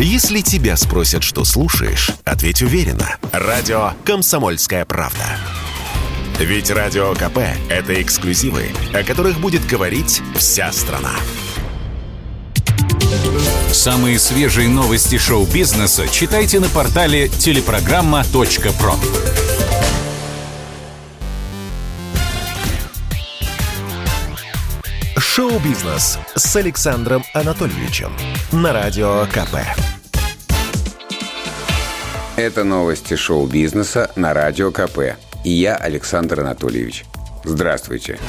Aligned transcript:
Если 0.00 0.42
тебя 0.42 0.76
спросят, 0.76 1.24
что 1.24 1.44
слушаешь, 1.44 2.12
ответь 2.24 2.62
уверенно. 2.62 3.16
Радио 3.32 3.94
«Комсомольская 4.04 4.84
правда». 4.84 5.24
Ведь 6.38 6.70
Радио 6.70 7.14
КП– 7.14 7.38
это 7.68 8.00
эксклюзивы, 8.00 8.68
о 8.94 9.02
которых 9.02 9.40
будет 9.40 9.66
говорить 9.66 10.22
вся 10.36 10.70
страна. 10.70 11.16
Самые 13.72 14.20
свежие 14.20 14.68
новости 14.68 15.18
шоу-бизнеса 15.18 16.06
читайте 16.06 16.60
на 16.60 16.68
портале 16.68 17.28
телепрограмма.про. 17.28 19.57
Шоу-бизнес 25.18 26.16
с 26.36 26.54
Александром 26.54 27.24
Анатольевичем 27.34 28.12
на 28.52 28.72
Радио 28.72 29.24
КП. 29.26 29.56
Это 32.36 32.62
новости 32.62 33.16
шоу-бизнеса 33.16 34.12
на 34.14 34.32
Радио 34.32 34.70
КП. 34.70 35.16
И 35.44 35.50
я, 35.50 35.74
Александр 35.74 36.42
Анатольевич. 36.42 37.04
Здравствуйте. 37.42 38.20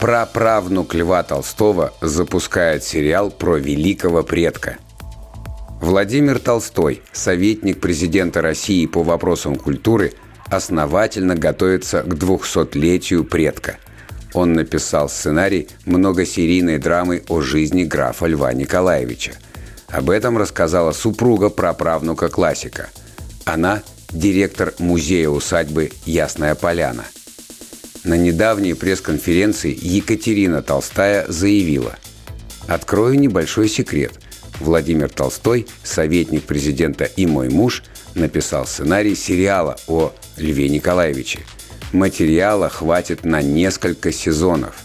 Праправнук 0.00 0.96
Льва 0.96 1.22
Толстого 1.22 1.92
запускает 2.00 2.82
сериал 2.82 3.30
про 3.30 3.56
великого 3.56 4.24
предка. 4.24 4.78
Владимир 5.80 6.40
Толстой, 6.40 7.02
советник 7.12 7.80
президента 7.80 8.42
России 8.42 8.84
по 8.86 9.04
вопросам 9.04 9.54
культуры, 9.54 10.14
основательно 10.50 11.36
готовится 11.36 12.02
к 12.02 12.14
200-летию 12.14 13.22
предка– 13.22 13.76
он 14.38 14.52
написал 14.52 15.08
сценарий 15.08 15.66
многосерийной 15.84 16.78
драмы 16.78 17.24
о 17.28 17.40
жизни 17.40 17.82
графа 17.82 18.26
Льва 18.26 18.52
Николаевича. 18.52 19.32
Об 19.88 20.10
этом 20.10 20.38
рассказала 20.38 20.92
супруга 20.92 21.48
праправнука 21.48 22.28
классика. 22.28 22.88
Она– 23.44 23.82
директор 24.12 24.74
музея-усадьбы 24.78 25.90
«Ясная 26.06 26.54
поляна». 26.54 27.04
На 28.04 28.16
недавней 28.16 28.74
пресс-конференции 28.74 29.76
Екатерина 29.76 30.62
Толстая 30.62 31.26
заявила 31.26 31.96
«Открою 32.68 33.18
небольшой 33.18 33.68
секрет. 33.68 34.12
Владимир 34.60 35.08
Толстой, 35.08 35.66
советник 35.82 36.44
президента 36.44 37.06
и 37.06 37.26
мой 37.26 37.48
муж, 37.48 37.82
написал 38.14 38.68
сценарий 38.68 39.16
сериала 39.16 39.76
о 39.88 40.12
Льве 40.36 40.68
Николаевиче– 40.68 41.40
материала 41.92 42.68
хватит 42.68 43.24
на 43.24 43.42
несколько 43.42 44.12
сезонов. 44.12 44.76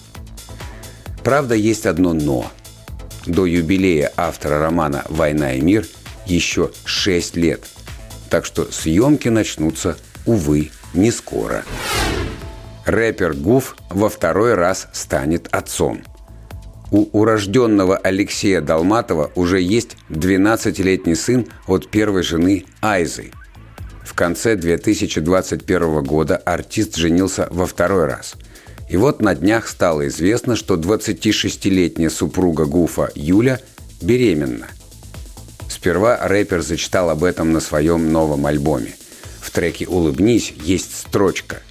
Правда, 1.24 1.56
есть 1.56 1.86
одно 1.86 2.14
«но». 2.14 2.52
До 3.26 3.46
юбилея 3.46 4.12
автора 4.18 4.60
романа 4.60 5.06
«Война 5.10 5.54
и 5.54 5.62
мир» 5.62 5.86
еще 6.26 6.72
6 6.86 7.36
лет. 7.38 7.64
Так 8.30 8.46
что 8.46 8.72
съемки 8.72 9.30
начнутся, 9.30 9.98
увы, 10.26 10.72
не 10.94 11.12
скоро. 11.12 11.64
Рэпер 12.86 13.34
Гуф 13.34 13.78
во 13.90 14.10
второй 14.10 14.56
раз 14.56 14.88
станет 14.92 15.48
отцом. 15.52 16.04
У 16.92 17.08
урожденного 17.18 17.98
Алексея 17.98 18.62
Долматова 18.62 19.32
уже 19.36 19.62
есть 19.62 19.98
12-летний 20.10 21.16
сын 21.16 21.48
от 21.66 21.90
первой 21.90 22.24
жены 22.24 22.66
Айзы– 22.82 23.32
в 24.06 24.14
конце 24.14 24.56
2021 24.56 26.04
года 26.04 26.38
артист 26.38 26.96
женился 26.96 27.48
во 27.52 27.66
второй 27.66 28.06
раз. 28.06 28.36
И 28.90 28.98
вот 28.98 29.22
на 29.22 29.34
днях 29.34 29.68
стало 29.68 30.08
известно, 30.08 30.56
что 30.56 30.76
26-летняя 30.76 32.10
супруга 32.10 32.66
Гуфа 32.66 33.12
Юля 33.16 33.60
беременна. 34.02 34.68
Сперва 35.70 36.20
рэпер 36.28 36.62
зачитал 36.62 37.10
об 37.10 37.24
этом 37.24 37.54
на 37.54 37.60
своем 37.60 38.12
новом 38.12 38.46
альбоме. 38.46 38.94
В 39.42 39.52
треке 39.52 39.88
«Улыбнись» 39.88 40.54
есть 40.62 40.98
строчка 40.98 41.62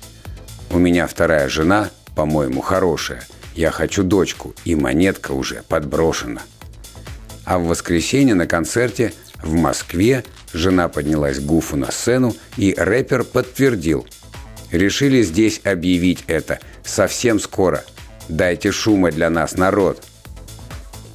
«У 0.71 0.79
меня 0.79 1.07
вторая 1.07 1.48
жена, 1.48 1.91
по-моему, 2.15 2.61
хорошая. 2.61 3.23
Я 3.55 3.71
хочу 3.71 4.03
дочку, 4.03 4.55
и 4.65 4.75
монетка 4.75 5.33
уже 5.33 5.63
подброшена». 5.69 6.42
А 7.45 7.59
в 7.59 7.67
воскресенье 7.67 8.35
на 8.35 8.47
концерте 8.47 9.13
в 9.42 9.55
Москве 9.55 10.25
Жена 10.53 10.89
поднялась 10.89 11.41
Гуфу 11.41 11.77
на 11.77 11.91
сцену, 11.91 12.36
и 12.57 12.75
рэпер 12.77 13.25
подтвердил. 13.25 14.07
«Решили 14.70 15.23
здесь 15.23 15.61
объявить 15.64 16.25
это. 16.27 16.61
Совсем 16.85 17.41
скоро. 17.41 17.85
Дайте 18.29 18.70
шума 18.70 19.11
для 19.11 19.30
нас, 19.30 19.55
народ». 19.55 20.03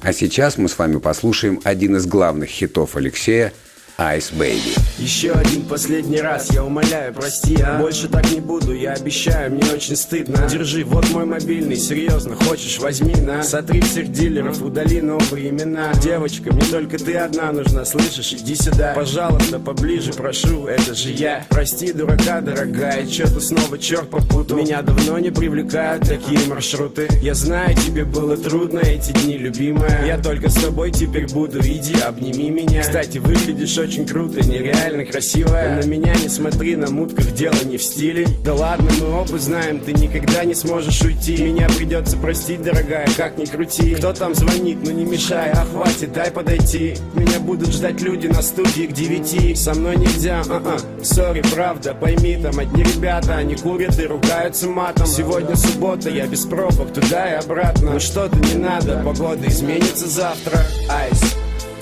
А 0.00 0.12
сейчас 0.12 0.58
мы 0.58 0.68
с 0.68 0.78
вами 0.78 0.98
послушаем 0.98 1.60
один 1.64 1.96
из 1.96 2.06
главных 2.06 2.50
хитов 2.50 2.96
Алексея– 2.96 3.52
Ice 4.00 4.32
Baby. 4.32 4.78
Еще 4.96 5.32
один 5.32 5.62
последний 5.62 6.20
раз, 6.20 6.52
я 6.52 6.62
умоляю, 6.62 7.12
прости, 7.12 7.60
а? 7.60 7.80
Больше 7.80 8.06
так 8.06 8.30
не 8.30 8.38
буду, 8.38 8.72
я 8.72 8.92
обещаю, 8.92 9.50
мне 9.50 9.72
очень 9.72 9.96
стыдно. 9.96 10.48
Держи, 10.48 10.84
вот 10.84 11.10
мой 11.10 11.24
мобильный, 11.24 11.74
серьезно, 11.74 12.36
хочешь, 12.36 12.78
возьми, 12.78 13.16
на. 13.16 13.42
Сотри 13.42 13.80
всех 13.80 14.12
дилеров, 14.12 14.62
удали 14.62 15.00
новые 15.00 15.48
имена. 15.48 15.92
Девочка, 15.94 16.52
мне 16.52 16.64
только 16.70 16.96
ты 16.96 17.16
одна 17.16 17.50
нужна, 17.50 17.84
слышишь, 17.84 18.34
иди 18.34 18.54
сюда. 18.54 18.92
Пожалуйста, 18.94 19.58
поближе, 19.58 20.12
прошу, 20.12 20.68
это 20.68 20.94
же 20.94 21.10
я. 21.10 21.44
Прости, 21.48 21.92
дурака, 21.92 22.40
дорогая, 22.40 23.04
что-то 23.04 23.40
снова 23.40 23.78
черт 23.78 24.08
попутал? 24.10 24.58
Меня 24.58 24.80
давно 24.82 25.18
не 25.18 25.32
привлекают 25.32 26.06
такие 26.06 26.38
маршруты. 26.46 27.08
Я 27.20 27.34
знаю, 27.34 27.74
тебе 27.74 28.04
было 28.04 28.36
трудно 28.36 28.78
эти 28.78 29.10
дни, 29.10 29.36
любимая. 29.38 30.06
Я 30.06 30.18
только 30.18 30.50
с 30.50 30.54
тобой 30.54 30.92
теперь 30.92 31.26
буду, 31.26 31.58
иди, 31.58 31.98
обними 32.00 32.50
меня. 32.50 32.82
Кстати, 32.82 33.18
выглядишь 33.18 33.76
очень 33.76 33.87
очень 33.88 34.06
круто, 34.06 34.46
нереально 34.46 35.06
красивая. 35.06 35.82
На 35.82 35.86
меня 35.86 36.14
не 36.14 36.28
смотри, 36.28 36.76
на 36.76 36.90
мутках 36.90 37.32
дело 37.32 37.56
не 37.64 37.78
в 37.78 37.82
стиле. 37.82 38.26
Да 38.44 38.52
ладно, 38.52 38.90
мы 39.00 39.18
оба 39.18 39.38
знаем, 39.38 39.80
ты 39.80 39.94
никогда 39.94 40.44
не 40.44 40.54
сможешь 40.54 41.00
уйти. 41.00 41.42
Меня 41.42 41.68
придется 41.68 42.18
простить, 42.18 42.62
дорогая, 42.62 43.08
как 43.16 43.38
ни 43.38 43.46
крути. 43.46 43.94
Кто 43.94 44.12
там 44.12 44.34
звонит, 44.34 44.78
ну 44.84 44.90
не 44.90 45.06
мешай, 45.06 45.50
а 45.52 45.64
хватит, 45.64 46.12
дай 46.12 46.30
подойти. 46.30 46.96
Меня 47.14 47.40
будут 47.40 47.72
ждать 47.72 48.02
люди 48.02 48.26
на 48.26 48.42
студии 48.42 48.86
к 48.86 48.92
девяти. 48.92 49.54
Со 49.54 49.72
мной 49.72 49.96
нельзя, 49.96 50.42
а-а, 50.50 50.76
сори, 51.02 51.42
правда, 51.54 51.94
пойми 51.94 52.36
Там 52.36 52.58
одни 52.58 52.82
ребята, 52.82 53.36
они 53.36 53.54
курят 53.54 53.98
и 53.98 54.04
ругаются 54.04 54.68
матом. 54.68 55.06
Сегодня 55.06 55.56
суббота, 55.56 56.10
я 56.10 56.26
без 56.26 56.44
пробок 56.44 56.92
туда 56.92 57.32
и 57.32 57.42
обратно. 57.42 57.92
Ну 57.92 58.00
что-то 58.00 58.36
не 58.36 58.54
надо, 58.54 59.02
погода 59.02 59.48
изменится 59.48 60.06
завтра. 60.06 60.62
Ice 60.90 61.38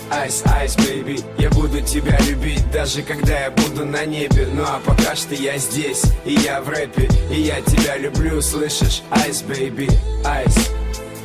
Ice, 0.08 0.42
ice, 0.46 0.76
baby, 0.76 1.24
я 1.36 1.50
буду 1.50 1.80
тебя 1.80 2.16
любить 2.28 2.70
Даже 2.70 3.02
когда 3.02 3.40
я 3.40 3.50
буду 3.50 3.84
на 3.84 4.04
небе 4.04 4.46
Ну 4.54 4.62
а 4.62 4.80
пока 4.84 5.16
что 5.16 5.34
я 5.34 5.58
здесь, 5.58 6.04
и 6.24 6.34
я 6.34 6.60
в 6.60 6.68
рэпе 6.68 7.08
И 7.30 7.40
я 7.40 7.60
тебя 7.60 7.96
люблю, 7.96 8.40
слышишь? 8.40 9.02
Ice, 9.10 9.42
baby, 9.42 9.90
ice 10.24 10.70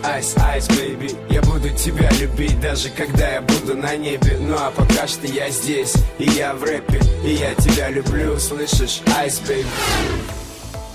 Ice, 0.03 0.35
ice, 0.37 0.67
baby, 0.67 1.15
я 1.29 1.43
буду 1.43 1.69
тебя 1.69 2.09
любить 2.19 2.59
Даже 2.59 2.89
когда 2.89 3.33
я 3.33 3.41
буду 3.41 3.77
на 3.77 3.95
небе 3.95 4.37
Ну 4.39 4.55
а 4.57 4.71
пока 4.71 5.07
что 5.07 5.27
я 5.27 5.51
здесь, 5.51 5.93
и 6.17 6.23
я 6.23 6.55
в 6.55 6.63
рэпе 6.63 6.99
И 7.23 7.33
я 7.33 7.53
тебя 7.53 7.89
люблю, 7.91 8.39
слышишь? 8.39 9.01
Ice, 9.15 9.39
baby 9.47 9.65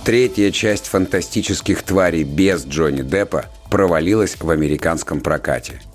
Третья 0.05 0.51
часть 0.51 0.89
фантастических 0.89 1.83
тварей 1.85 2.25
без 2.25 2.65
Джонни 2.67 3.03
Деппа 3.03 3.47
провалилась 3.71 4.37
в 4.41 4.51
американском 4.51 5.21
прокате– 5.21 5.81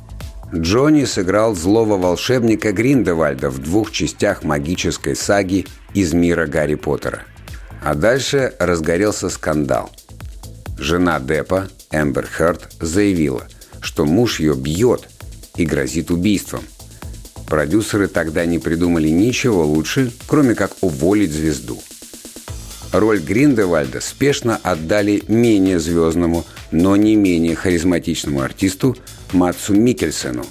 Джонни 0.53 1.05
сыграл 1.05 1.55
злого 1.55 1.97
волшебника 1.97 2.73
Гриндевальда 2.73 3.49
в 3.49 3.59
двух 3.59 3.91
частях 3.91 4.43
магической 4.43 5.15
саги 5.15 5.65
из 5.93 6.13
мира 6.13 6.45
Гарри 6.45 6.75
Поттера. 6.75 7.23
А 7.83 7.95
дальше 7.95 8.53
разгорелся 8.59 9.29
скандал. 9.29 9.89
Жена 10.77 11.19
Деппа, 11.19 11.69
Эмбер 11.91 12.27
Хёрд, 12.27 12.69
заявила, 12.81 13.47
что 13.81 14.05
муж 14.05 14.39
ее 14.39 14.53
бьет 14.55 15.07
и 15.55 15.65
грозит 15.65 16.11
убийством. 16.11 16.63
Продюсеры 17.47 18.07
тогда 18.07 18.45
не 18.45 18.59
придумали 18.59 19.09
ничего 19.09 19.65
лучше, 19.65 20.11
кроме 20.27 20.55
как 20.55 20.71
уволить 20.81 21.31
звезду. 21.31 21.81
Роль 22.91 23.19
Гриндевальда 23.19 24.01
спешно 24.01 24.59
отдали 24.61 25.23
менее 25.27 25.79
звездному, 25.79 26.45
но 26.71 26.97
не 26.97 27.15
менее 27.15 27.55
харизматичному 27.55 28.41
артисту 28.41 28.97
Матсу 29.31 29.73
Микельсену. 29.73 30.45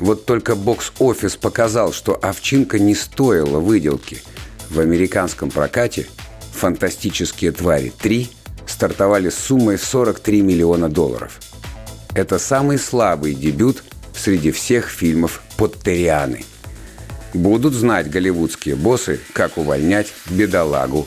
Вот 0.00 0.26
только 0.26 0.56
бокс-офис 0.56 1.36
показал, 1.36 1.92
что 1.92 2.18
овчинка 2.20 2.80
не 2.80 2.96
стоила 2.96 3.60
выделки. 3.60 4.20
В 4.70 4.80
американском 4.80 5.50
прокате 5.50 6.08
«Фантастические 6.54 7.52
твари 7.52 7.92
3» 8.02 8.28
стартовали 8.66 9.30
с 9.30 9.36
суммой 9.36 9.76
в 9.76 9.84
43 9.84 10.42
миллиона 10.42 10.88
долларов. 10.88 11.38
Это 12.14 12.40
самый 12.40 12.78
слабый 12.78 13.34
дебют 13.34 13.84
среди 14.16 14.50
всех 14.50 14.88
фильмов 14.88 15.42
«Поттерианы». 15.56 16.44
Будут 17.32 17.72
знать 17.72 18.10
голливудские 18.10 18.74
боссы, 18.74 19.20
как 19.32 19.56
увольнять 19.56 20.12
бедолагу 20.28 21.06